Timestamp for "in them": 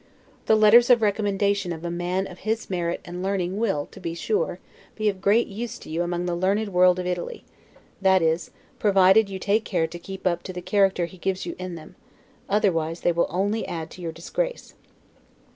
11.59-11.95